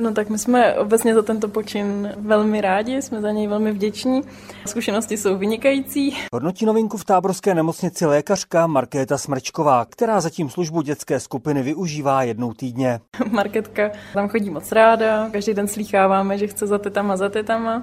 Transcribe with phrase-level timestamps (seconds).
[0.00, 4.20] No tak my jsme obecně za tento počin velmi rádi, jsme za něj velmi vděční.
[4.66, 6.16] Zkušenosti jsou vynikající.
[6.32, 12.54] Hodnotí novinku v táborské nemocnici lékařka Markéta Smrčková, která zatím službu dětské skupiny využívá jednou
[12.54, 13.00] týdně.
[13.30, 17.82] Marketka tam chodí moc ráda, každý den slýcháváme, že chce za tetama, za tetama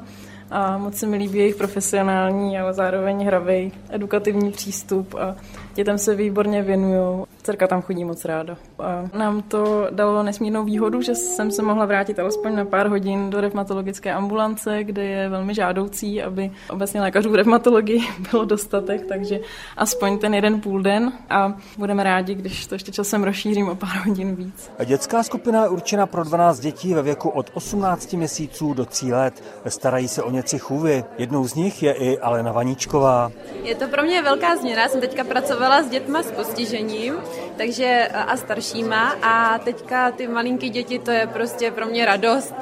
[0.52, 5.36] a moc se mi líbí jejich profesionální, ale zároveň hravý edukativní přístup a
[5.76, 7.25] dětem se výborně věnují.
[7.46, 8.58] Dcerka tam chodí moc ráda.
[8.80, 13.30] A nám to dalo nesmírnou výhodu, že jsem se mohla vrátit alespoň na pár hodin
[13.30, 18.02] do revmatologické ambulance, kde je velmi žádoucí, aby obecně lékařů v revmatologii
[18.32, 19.40] bylo dostatek, takže
[19.78, 24.06] aspoň ten jeden půl den a budeme rádi, když to ještě časem rozšířím o pár
[24.06, 24.72] hodin víc.
[24.86, 29.44] Dětská skupina je určena pro 12 dětí ve věku od 18 měsíců do 3 let.
[29.68, 31.04] Starají se o něci chůvy.
[31.18, 33.32] Jednou z nich je i Alena Vaničková.
[33.64, 34.82] Je to pro mě velká změna.
[34.82, 37.14] Já jsem teďka pracovala s dětma s postižením
[37.58, 42.56] takže a staršíma a teďka ty malinký děti, to je prostě pro mě radost.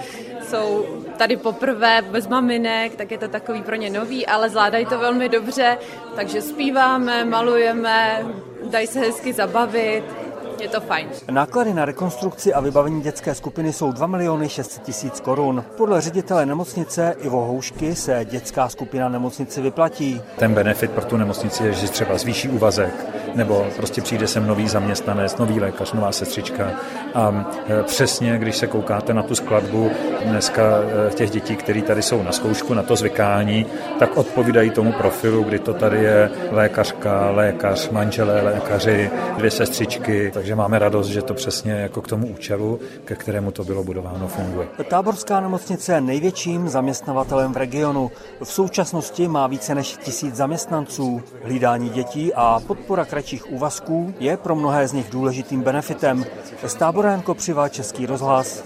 [0.50, 0.86] Jsou
[1.18, 5.30] tady poprvé bez maminek, tak je to takový pro ně nový, ale zvládají to velmi
[5.30, 5.78] dobře,
[6.16, 8.26] takže zpíváme, malujeme,
[8.64, 10.04] dají se hezky zabavit,
[10.64, 11.08] je to fajn.
[11.32, 15.64] Náklady na rekonstrukci a vybavení dětské skupiny jsou 2 miliony 600 tisíc korun.
[15.78, 20.22] Podle ředitele nemocnice Ivo Houšky se dětská skupina nemocnici vyplatí.
[20.38, 24.68] Ten benefit pro tu nemocnici je, že třeba zvýší úvazek, nebo prostě přijde sem nový
[24.68, 26.72] zaměstnanec, nový lékař, nová sestřička.
[27.14, 29.92] A e, přesně, když se koukáte na tu skladbu
[30.26, 30.64] dneska
[31.10, 33.66] e, těch dětí, které tady jsou na zkoušku, na to zvykání,
[34.00, 40.53] tak odpovídají tomu profilu, kdy to tady je lékařka, lékař, manželé, lékaři, dvě sestřičky, takže
[40.56, 44.68] máme radost, že to přesně jako k tomu účelu, ke kterému to bylo budováno, funguje.
[44.90, 48.12] Táborská nemocnice je největším zaměstnavatelem v regionu.
[48.44, 51.22] V současnosti má více než tisíc zaměstnanců.
[51.44, 56.26] Hlídání dětí a podpora kratších úvazků je pro mnohé z nich důležitým benefitem.
[56.66, 58.62] Z tábora Jan Kopřiva, Český rozhlas.